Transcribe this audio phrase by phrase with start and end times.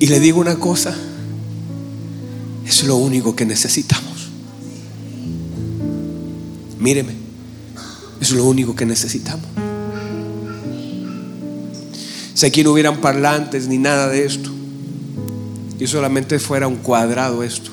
[0.00, 0.96] Y le digo una cosa,
[2.66, 4.30] es lo único que necesitamos.
[6.78, 7.12] Míreme,
[8.18, 9.44] es lo único que necesitamos.
[12.32, 14.50] Si aquí no hubieran parlantes ni nada de esto,
[15.78, 17.70] y solamente fuera un cuadrado esto,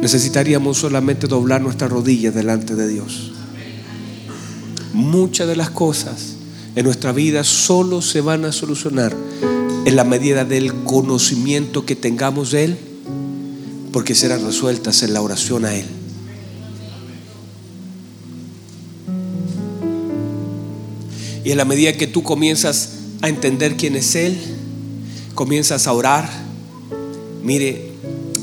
[0.00, 3.32] necesitaríamos solamente doblar nuestras rodillas delante de Dios.
[4.92, 6.36] Muchas de las cosas
[6.76, 9.16] en nuestra vida solo se van a solucionar
[9.88, 12.78] en la medida del conocimiento que tengamos de Él,
[13.90, 15.86] porque serán resueltas en la oración a Él.
[21.42, 22.90] Y en la medida que tú comienzas
[23.22, 24.38] a entender quién es Él,
[25.34, 26.28] comienzas a orar,
[27.42, 27.92] mire,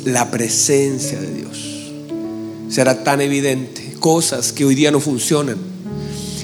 [0.03, 1.91] la presencia de Dios
[2.69, 3.93] será tan evidente.
[3.99, 5.57] Cosas que hoy día no funcionan.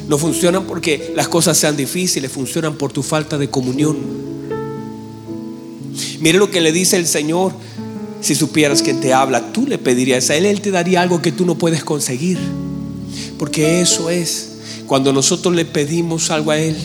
[0.08, 4.31] No funcionan porque las cosas sean difíciles, funcionan por tu falta de comunión.
[6.22, 7.52] Mire lo que le dice el Señor.
[8.22, 11.32] Si supieras quién te habla, tú le pedirías a Él, Él te daría algo que
[11.32, 12.38] tú no puedes conseguir.
[13.40, 14.52] Porque eso es,
[14.86, 16.78] cuando nosotros le pedimos algo a Él,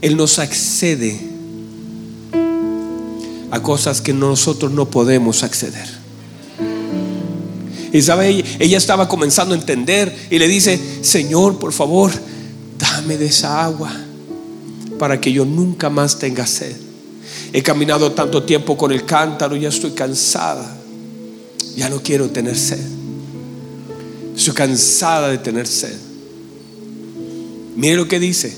[0.00, 1.18] Él nos accede
[3.50, 5.88] a cosas que nosotros no podemos acceder.
[7.92, 12.12] Y sabe, ella estaba comenzando a entender y le dice, Señor, por favor,
[12.78, 13.92] dame de esa agua
[15.00, 16.89] para que yo nunca más tenga sed.
[17.52, 20.76] He caminado tanto tiempo con el cántaro, ya estoy cansada.
[21.76, 22.84] Ya no quiero tener sed.
[24.36, 25.96] Estoy cansada de tener sed.
[27.76, 28.56] Mire lo que dice.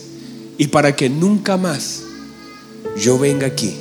[0.58, 2.02] Y para que nunca más
[2.96, 3.74] yo venga aquí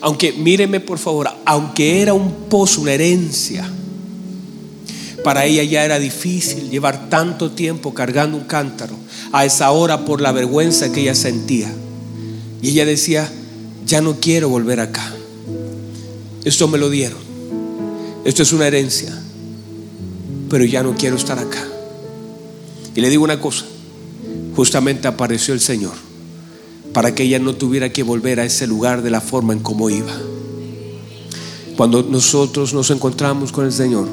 [0.00, 3.68] aunque míreme por favor, aunque era un pozo, una herencia,
[5.24, 8.94] para ella ya era difícil llevar tanto tiempo cargando un cántaro
[9.32, 11.72] a esa hora por la vergüenza que ella sentía.
[12.62, 13.30] Y ella decía,
[13.86, 15.14] ya no quiero volver acá.
[16.44, 17.18] Esto me lo dieron.
[18.24, 19.16] Esto es una herencia.
[20.50, 21.66] Pero ya no quiero estar acá.
[22.94, 23.64] Y le digo una cosa.
[24.56, 25.94] Justamente apareció el Señor
[26.92, 29.90] para que ella no tuviera que volver a ese lugar de la forma en como
[29.90, 30.12] iba.
[31.76, 34.08] Cuando nosotros nos encontramos con el Señor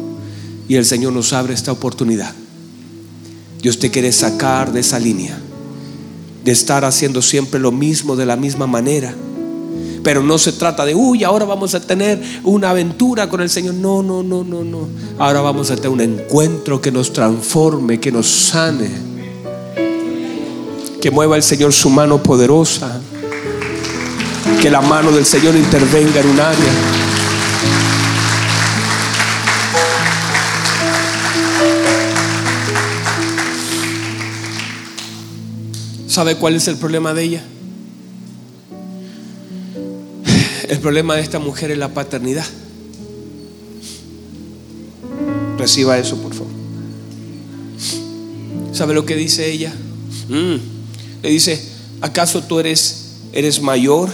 [0.67, 2.35] y el Señor nos abre esta oportunidad,
[3.59, 5.41] Dios te quiere sacar de esa línea,
[6.45, 9.13] de estar haciendo siempre lo mismo de la misma manera.
[10.01, 13.73] Pero no se trata de, uy, ahora vamos a tener una aventura con el Señor.
[13.73, 14.88] No, no, no, no, no.
[15.17, 19.16] Ahora vamos a tener un encuentro que nos transforme, que nos sane
[21.05, 23.00] que mueva el Señor su mano poderosa.
[24.59, 27.04] Que la mano del Señor intervenga en un área.
[36.16, 37.44] ¿Sabe cuál es el problema de ella?
[40.70, 42.46] El problema de esta mujer es la paternidad.
[45.58, 46.53] Reciba eso, por favor.
[48.72, 49.74] ¿Sabe lo que dice ella?
[50.30, 50.56] Mm.
[51.22, 51.62] Le dice,
[52.00, 54.09] ¿acaso tú eres, eres mayor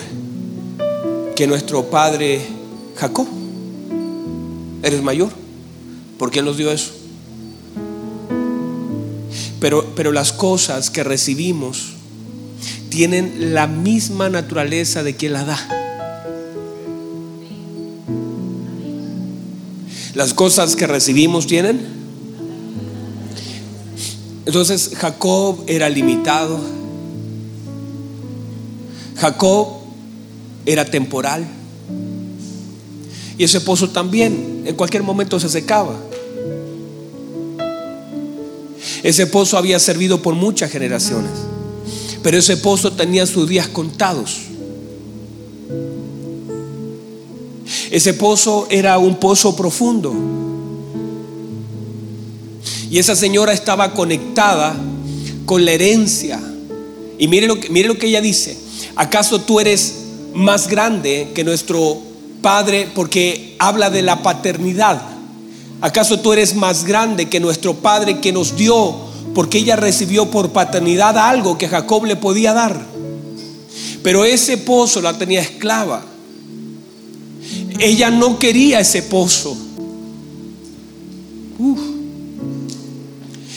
[1.36, 2.42] que nuestro padre
[2.96, 3.28] Jacob?
[4.82, 5.30] ¿Eres mayor?
[6.18, 6.94] ¿Por qué nos dio eso?
[9.62, 11.94] Pero, pero las cosas que recibimos
[12.90, 15.60] tienen la misma naturaleza de quien la da.
[20.16, 21.80] Las cosas que recibimos tienen.
[24.48, 26.60] Entonces Jacob era limitado,
[29.16, 29.68] Jacob
[30.66, 31.48] era temporal.
[33.38, 36.11] Y ese pozo también en cualquier momento se secaba.
[39.04, 41.32] Ese pozo había servido por muchas generaciones.
[42.22, 44.38] Pero ese pozo tenía sus días contados.
[47.90, 50.14] Ese pozo era un pozo profundo.
[52.90, 54.76] Y esa señora estaba conectada
[55.46, 56.40] con la herencia.
[57.18, 58.58] Y mire lo que, mire lo que ella dice.
[58.96, 59.96] ¿Acaso tú eres
[60.34, 62.00] más grande que nuestro
[62.42, 65.11] Padre porque habla de la paternidad?
[65.82, 68.96] ¿Acaso tú eres más grande que nuestro Padre que nos dio
[69.34, 72.86] porque ella recibió por paternidad algo que Jacob le podía dar?
[74.04, 76.06] Pero ese pozo la tenía esclava.
[77.80, 79.58] Ella no quería ese pozo.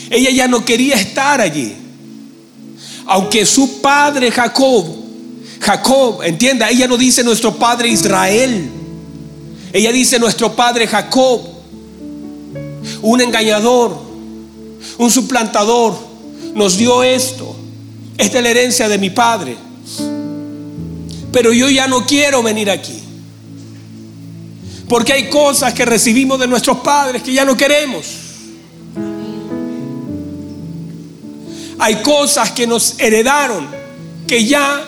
[0.09, 1.75] Ella ya no quería estar allí.
[3.07, 5.05] Aunque su padre Jacob
[5.65, 8.69] Jacob, entienda, ella no dice nuestro padre Israel.
[9.73, 11.41] Ella dice nuestro padre Jacob,
[13.05, 13.95] un engañador,
[14.97, 15.95] un suplantador,
[16.55, 17.55] nos dio esto.
[18.17, 19.57] Esta es la herencia de mi padre.
[21.31, 22.99] pero yo ya no quiero venir aquí.
[24.87, 28.05] Porque hay cosas que recibimos de nuestros padres que ya no queremos.
[31.77, 33.67] Hay cosas que nos heredaron
[34.25, 34.83] que ya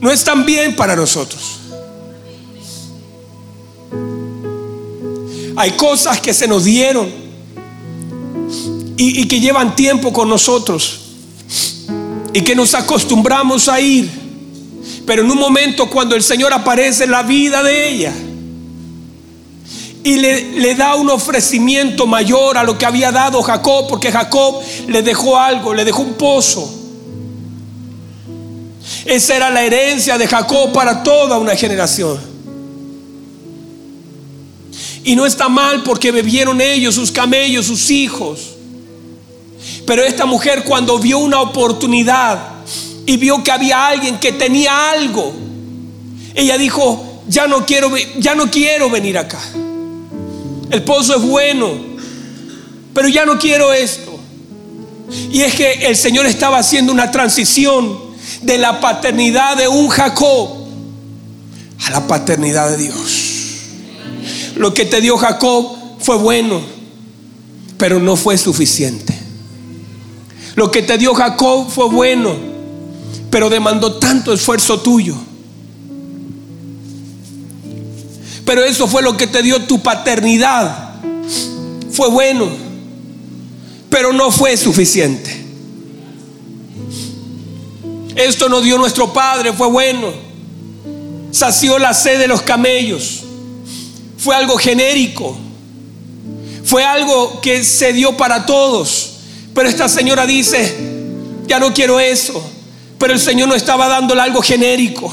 [0.00, 1.58] no están bien para nosotros.
[5.56, 7.21] Hay cosas que se nos dieron
[8.96, 11.00] y, que llevan tiempo con nosotros
[12.32, 14.10] y que nos acostumbramos a ir.
[15.06, 18.12] Pero en un momento cuando el Señor aparece en la vida de ella
[20.04, 24.60] y le, le, da un ofrecimiento mayor a lo que había dado Jacob, porque Jacob
[24.88, 26.78] le dejó algo, le dejó un pozo.
[29.04, 32.18] Esa era la herencia de Jacob para toda una generación.
[35.04, 38.51] Y no está mal porque bebieron ellos, sus camellos, sus hijos.
[39.92, 42.38] Pero esta mujer cuando vio una oportunidad
[43.04, 45.34] y vio que había alguien que tenía algo,
[46.32, 49.38] ella dijo, ya no quiero, ya no quiero venir acá.
[50.70, 51.74] El pozo es bueno,
[52.94, 54.18] pero ya no quiero esto.
[55.30, 57.98] Y es que el Señor estaba haciendo una transición
[58.40, 60.68] de la paternidad de un Jacob
[61.84, 63.34] a la paternidad de Dios.
[64.56, 66.62] Lo que te dio Jacob fue bueno,
[67.76, 69.11] pero no fue suficiente.
[70.54, 72.34] Lo que te dio Jacob fue bueno,
[73.30, 75.14] pero demandó tanto esfuerzo tuyo.
[78.44, 80.94] Pero eso fue lo que te dio tu paternidad.
[81.90, 82.48] Fue bueno,
[83.88, 85.40] pero no fue suficiente.
[88.14, 90.08] Esto nos dio nuestro Padre, fue bueno.
[91.30, 93.22] Sació la sed de los camellos
[94.22, 95.36] fue algo genérico,
[96.64, 99.11] fue algo que se dio para todos.
[99.54, 100.76] Pero esta señora dice,
[101.46, 102.42] ya no quiero eso.
[102.98, 105.12] Pero el Señor no estaba dándole algo genérico.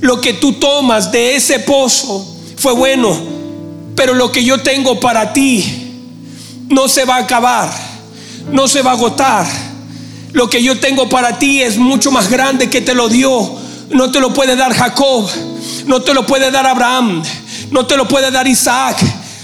[0.00, 3.18] Lo que tú tomas de ese pozo fue bueno,
[3.94, 5.64] pero lo que yo tengo para ti
[6.68, 7.70] no se va a acabar,
[8.52, 9.46] no se va a agotar.
[10.32, 13.64] Lo que yo tengo para ti es mucho más grande que te lo dio.
[13.88, 15.26] No te lo puede dar Jacob,
[15.86, 17.22] no te lo puede dar Abraham,
[17.70, 18.98] no te lo puede dar Isaac.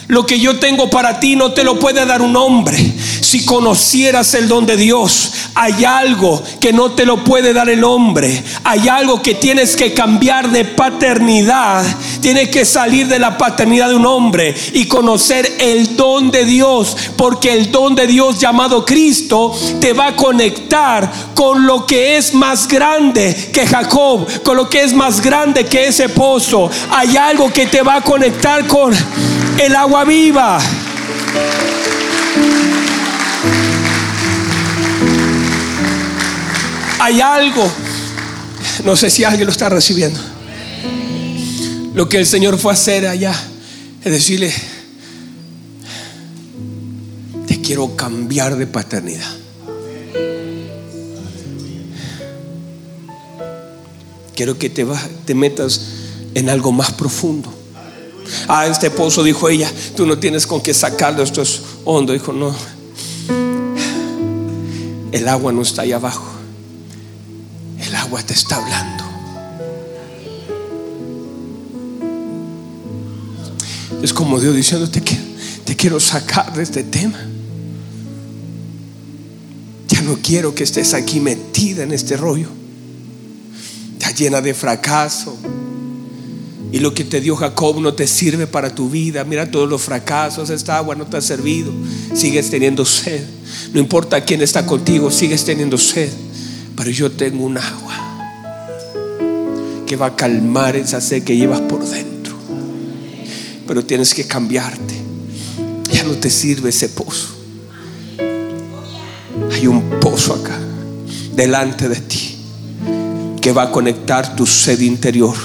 [0.08, 2.91] Lo que yo tengo para ti no te lo puede dar un hombre.
[3.32, 7.82] Si conocieras el don de Dios, hay algo que no te lo puede dar el
[7.82, 8.44] hombre.
[8.62, 11.82] Hay algo que tienes que cambiar de paternidad.
[12.20, 16.94] Tienes que salir de la paternidad de un hombre y conocer el don de Dios.
[17.16, 22.34] Porque el don de Dios llamado Cristo te va a conectar con lo que es
[22.34, 24.26] más grande que Jacob.
[24.42, 26.70] Con lo que es más grande que ese pozo.
[26.90, 28.94] Hay algo que te va a conectar con
[29.56, 30.60] el agua viva.
[37.04, 37.68] Hay algo,
[38.84, 40.20] no sé si alguien lo está recibiendo.
[41.94, 43.34] Lo que el Señor fue a hacer allá
[44.04, 44.52] es decirle,
[47.46, 49.30] te quiero cambiar de paternidad.
[54.34, 55.80] Quiero que te, metas
[56.34, 57.52] en algo más profundo.
[58.48, 62.12] Ah, este pozo, dijo ella, tú no tienes con qué sacarlo, esto es hondo.
[62.12, 62.54] Dijo, no,
[65.12, 66.24] el agua no está ahí abajo,
[68.20, 69.04] te está hablando.
[74.02, 75.16] Es como Dios diciéndote que
[75.64, 77.18] te quiero sacar de este tema.
[79.88, 82.48] Ya no quiero que estés aquí metida en este rollo.
[83.98, 85.38] Está llena de fracaso,
[86.72, 89.24] y lo que te dio Jacob no te sirve para tu vida.
[89.24, 91.70] Mira todos los fracasos, esta agua no te ha servido.
[92.14, 93.22] Sigues teniendo sed.
[93.74, 96.10] No importa quién está contigo, sigues teniendo sed.
[96.74, 97.81] Pero yo tengo un agua
[99.92, 102.34] que va a calmar esa sed que llevas por dentro.
[103.66, 104.94] Pero tienes que cambiarte.
[105.92, 107.28] Ya no te sirve ese pozo.
[109.50, 110.58] Hay un pozo acá,
[111.36, 112.38] delante de ti,
[113.38, 115.36] que va a conectar tu sed interior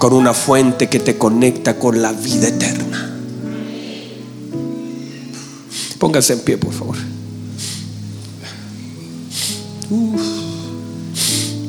[0.00, 3.16] con una fuente que te conecta con la vida eterna.
[6.00, 6.96] Póngase en pie, por favor.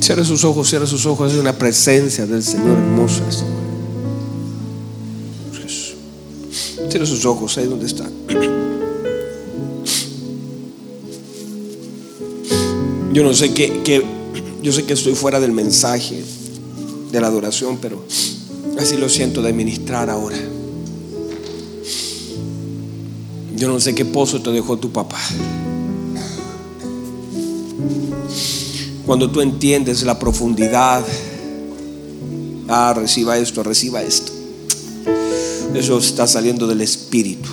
[0.07, 1.33] Cierre sus ojos, cierre sus ojos.
[1.33, 3.23] Es una presencia del Señor hermosa.
[6.89, 8.09] Cierre sus ojos ahí donde está.
[13.11, 14.01] Yo no sé qué,
[14.63, 16.23] yo sé que estoy fuera del mensaje
[17.11, 18.01] de la adoración, pero
[18.79, 20.37] así lo siento de ministrar ahora.
[23.57, 25.19] Yo no sé qué pozo te dejó tu papá.
[29.07, 31.03] Cuando tú entiendes la profundidad
[32.69, 34.33] Ah, reciba esto, reciba esto.
[35.73, 37.49] Eso está saliendo del Espíritu.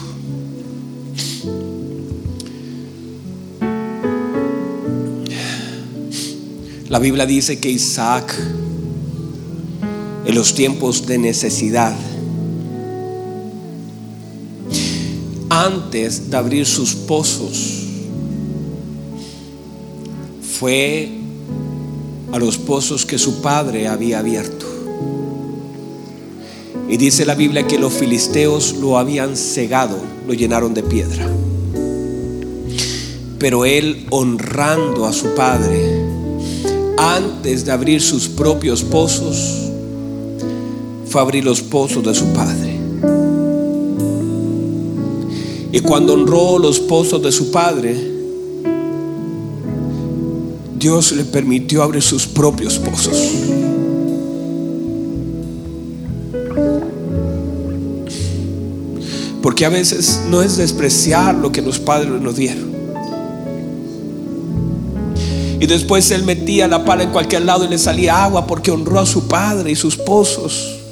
[6.88, 8.34] La Biblia dice que Isaac,
[10.26, 11.94] en los tiempos de necesidad,
[15.48, 17.84] antes de abrir sus pozos,
[20.58, 21.23] fue
[22.34, 24.66] a los pozos que su padre había abierto.
[26.88, 31.30] Y dice la Biblia que los filisteos lo habían cegado, lo llenaron de piedra.
[33.38, 36.04] Pero él honrando a su padre,
[36.98, 39.70] antes de abrir sus propios pozos,
[41.06, 42.76] fue a abrir los pozos de su padre.
[45.70, 48.13] Y cuando honró los pozos de su padre,
[50.84, 53.16] Dios le permitió abrir sus propios pozos.
[59.42, 62.70] Porque a veces no es despreciar lo que los padres nos dieron.
[65.58, 69.00] Y después él metía la pala en cualquier lado y le salía agua porque honró
[69.00, 70.83] a su padre y sus pozos.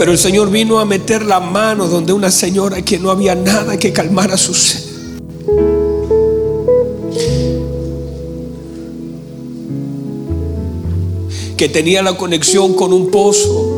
[0.00, 3.76] Pero el Señor vino a meter la mano donde una señora que no había nada
[3.76, 4.82] que calmara su sed.
[11.54, 13.76] Que tenía la conexión con un pozo.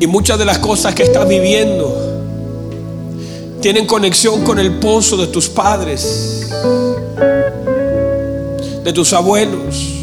[0.00, 1.96] Y muchas de las cosas que estás viviendo
[3.60, 6.48] tienen conexión con el pozo de tus padres,
[8.82, 9.97] de tus abuelos.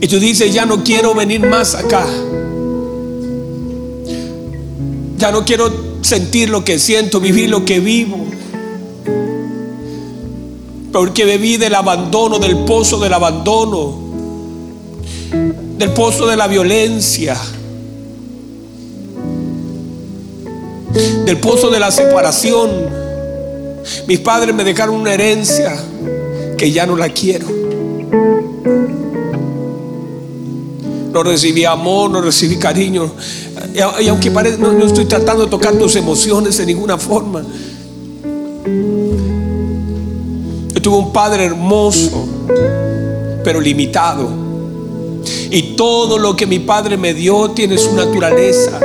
[0.00, 2.06] Y tú dices, ya no quiero venir más acá.
[5.18, 5.70] Ya no quiero
[6.02, 8.24] sentir lo que siento, vivir lo que vivo.
[10.92, 13.98] Porque bebí del abandono, del pozo del abandono,
[15.76, 17.36] del pozo de la violencia,
[21.24, 22.70] del pozo de la separación.
[24.06, 25.76] Mis padres me dejaron una herencia
[26.56, 27.46] que ya no la quiero.
[31.24, 33.10] No recibí amor, no recibí cariño.
[33.74, 37.42] Y, aunque parece, no, estoy tratando de tocar tus emociones de ninguna forma.
[40.74, 42.24] Yo tuve un padre hermoso,
[43.42, 44.28] pero limitado.
[45.50, 48.78] Y todo lo que mi padre me dio tiene su naturaleza.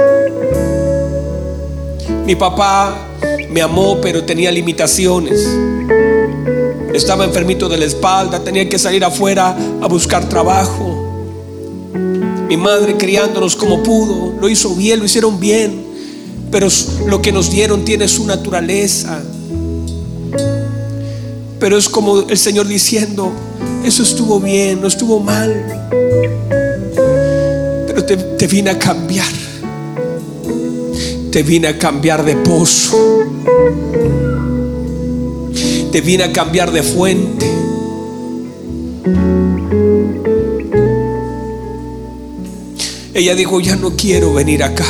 [2.25, 2.95] Mi papá
[3.51, 5.47] me amó, pero tenía limitaciones.
[6.93, 11.12] Estaba enfermito de la espalda, tenía que salir afuera a buscar trabajo.
[12.53, 15.83] Mi madre criándonos como pudo, lo hizo bien, lo hicieron bien,
[16.51, 16.67] pero
[17.07, 19.23] lo que nos dieron tiene su naturaleza.
[21.59, 23.31] Pero es como el Señor diciendo,
[23.83, 25.89] eso estuvo bien, no estuvo mal,
[27.87, 29.33] pero te, te vine a cambiar.
[31.31, 33.23] Te vine a cambiar de pozo.
[35.91, 37.53] Te vine a cambiar de fuente.
[43.13, 44.85] Ella dijo, ya no quiero venir acá.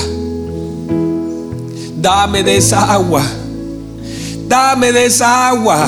[1.98, 3.22] Dame de esa agua.
[4.48, 5.88] Dame de esa agua.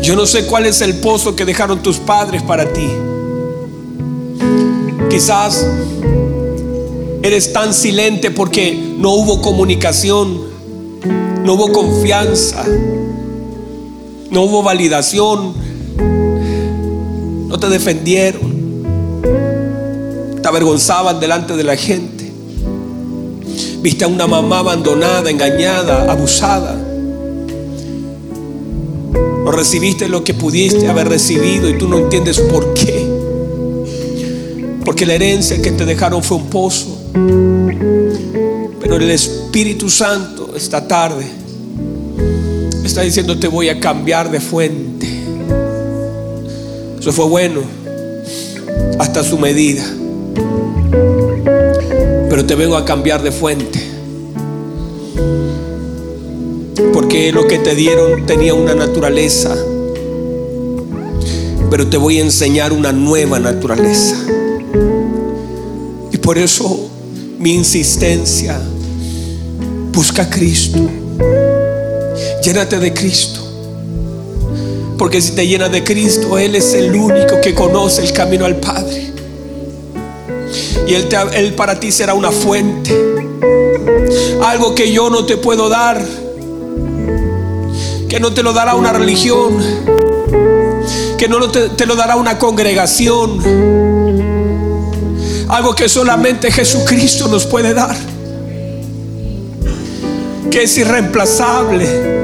[0.00, 2.88] Yo no sé cuál es el pozo que dejaron tus padres para ti.
[5.10, 5.66] Quizás
[7.22, 10.40] eres tan silente porque no hubo comunicación,
[11.44, 12.64] no hubo confianza,
[14.30, 15.54] no hubo validación,
[17.46, 18.56] no te defendieron
[20.46, 22.30] te avergonzaban delante de la gente.
[23.80, 26.80] Viste a una mamá abandonada, engañada, abusada.
[29.44, 33.06] No recibiste lo que pudiste haber recibido y tú no entiendes por qué.
[34.84, 36.96] Porque la herencia que te dejaron fue un pozo.
[38.80, 41.26] Pero el Espíritu Santo esta tarde
[42.84, 44.85] está diciendo te voy a cambiar de fuente.
[47.06, 47.60] Eso fue bueno
[48.98, 49.84] hasta su medida
[52.36, 53.80] pero te vengo a cambiar de fuente.
[56.92, 59.56] Porque lo que te dieron tenía una naturaleza,
[61.70, 64.16] pero te voy a enseñar una nueva naturaleza.
[66.12, 66.90] Y por eso
[67.38, 68.60] mi insistencia,
[69.92, 70.80] busca a Cristo,
[72.42, 73.35] llénate de Cristo.
[74.98, 78.56] Porque si te llenas de Cristo, Él es el único que conoce el camino al
[78.56, 79.12] Padre.
[80.86, 82.96] Y él, él para ti será una fuente.
[84.42, 86.02] Algo que yo no te puedo dar.
[88.08, 89.58] Que no te lo dará una religión.
[91.18, 93.40] Que no te, te lo dará una congregación.
[95.48, 97.96] Algo que solamente Jesucristo nos puede dar.
[100.50, 102.15] Que es irreemplazable.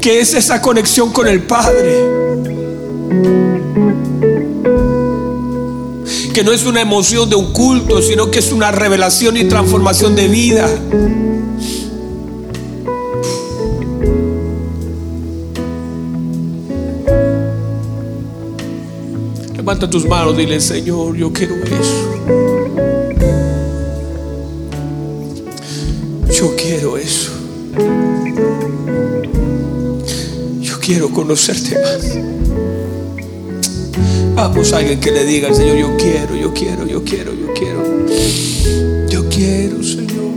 [0.00, 2.18] Que es esa conexión con el Padre.
[6.38, 10.14] que no es una emoción de un culto, sino que es una revelación y transformación
[10.14, 10.68] de vida.
[19.56, 22.57] Levanta tus manos, dile, Señor, yo quiero eso.
[30.88, 32.16] Quiero conocerte más.
[34.34, 38.06] Vamos alguien que le diga al Señor, yo quiero, yo quiero, yo quiero, yo quiero.
[39.06, 40.32] Yo quiero, Señor.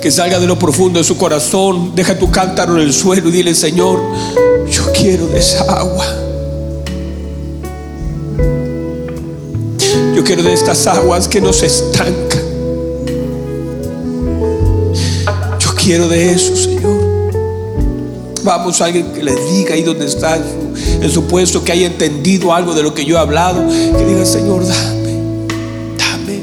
[0.00, 1.96] Que salga de lo profundo de su corazón.
[1.96, 4.00] Deja tu cántaro en el suelo y dile, Señor,
[4.70, 6.06] yo quiero de esa agua.
[10.14, 12.42] Yo quiero de estas aguas que no se estancan.
[15.58, 16.95] Yo quiero de eso, Señor.
[18.46, 22.54] Vamos a alguien que le diga ahí donde está en su puesto, que haya entendido
[22.54, 25.20] algo de lo que yo he hablado, que diga, Señor, dame,
[25.98, 26.42] dame,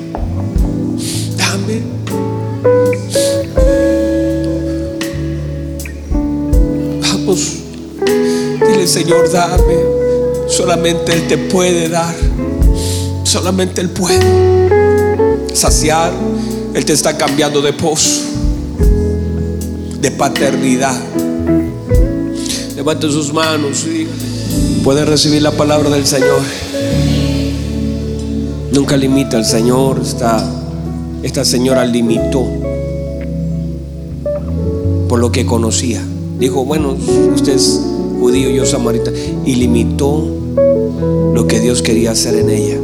[1.38, 1.82] dame.
[7.00, 7.54] Vamos,
[8.68, 9.78] dile, Señor, dame.
[10.50, 12.14] Solamente Él te puede dar.
[13.24, 14.20] Solamente Él puede
[15.54, 16.12] saciar.
[16.74, 18.24] Él te está cambiando de pozo,
[20.02, 21.00] de paternidad
[22.84, 24.06] Levante sus manos y
[24.84, 26.42] puede recibir la palabra del Señor.
[28.74, 30.02] Nunca limita al Señor.
[30.02, 30.46] Esta,
[31.24, 32.46] esta señora limitó
[35.08, 36.04] por lo que conocía.
[36.38, 36.98] Dijo, bueno,
[37.34, 37.80] usted es
[38.19, 39.13] judío, yo samarita.
[39.46, 40.22] Y limitó
[41.34, 42.80] lo que Dios quería hacer en ella.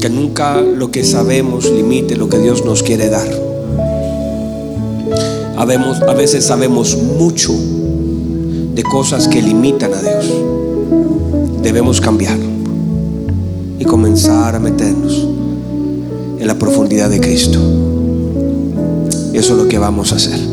[0.00, 3.28] Que nunca lo que sabemos limite lo que Dios nos quiere dar.
[5.56, 7.54] a veces sabemos mucho
[8.74, 10.32] de cosas que limitan a Dios.
[11.62, 12.46] Debemos cambiarlo
[13.78, 15.26] y comenzar a meternos
[16.38, 17.58] en la profundidad de Cristo.
[19.32, 20.49] Eso es lo que vamos a hacer.